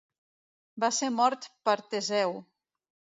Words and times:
Va 0.83 0.87
ser 0.99 1.09
mort 1.17 1.45
per 1.69 1.75
Teseu. 1.91 2.35